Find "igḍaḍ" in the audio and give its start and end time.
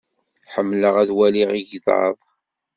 1.61-2.17